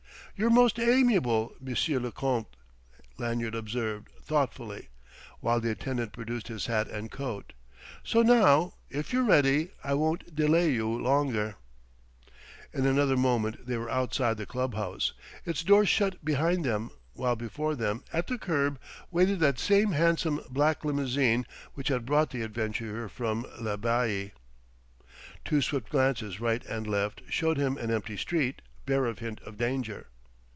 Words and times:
"You're 0.37 0.49
most 0.49 0.79
amiable, 0.79 1.53
Monsieur 1.59 1.99
le 1.99 2.11
Comte!" 2.11 2.47
Lanyard 3.19 3.53
observed 3.53 4.09
thoughtfully, 4.23 4.89
while 5.39 5.59
the 5.59 5.69
attendant 5.69 6.13
produced 6.13 6.47
his 6.47 6.65
hat 6.65 6.87
and 6.87 7.11
coat. 7.11 7.53
"So 8.03 8.23
now, 8.23 8.73
if 8.89 9.13
you're 9.13 9.23
ready, 9.25 9.69
I 9.83 9.93
won't 9.93 10.35
delay 10.35 10.71
you 10.71 10.89
longer." 10.89 11.57
In 12.73 12.87
another 12.87 13.15
moment 13.15 13.67
they 13.67 13.77
were 13.77 13.89
outside 13.91 14.37
the 14.37 14.47
club 14.47 14.73
house, 14.73 15.13
its 15.45 15.61
doors 15.63 15.89
shut 15.89 16.25
behind 16.25 16.65
them, 16.65 16.89
while 17.13 17.35
before 17.35 17.75
them, 17.75 18.03
at 18.11 18.25
the 18.25 18.39
curb, 18.39 18.79
waited 19.11 19.41
that 19.41 19.59
same 19.59 19.91
handsome 19.91 20.41
black 20.49 20.83
limousine 20.83 21.45
which 21.75 21.89
had 21.89 22.03
brought 22.03 22.31
the 22.31 22.41
adventurer 22.41 23.09
from 23.09 23.45
L'Abbaye. 23.59 24.31
Two 25.45 25.61
swift 25.61 25.89
glances, 25.89 26.39
right 26.39 26.65
and 26.65 26.87
left, 26.87 27.21
showed 27.29 27.57
him 27.57 27.77
an 27.77 27.91
empty 27.91 28.17
street, 28.17 28.63
bare 28.87 29.05
of 29.05 29.19
hint 29.19 29.39
of 29.41 29.55
danger. 29.55 30.07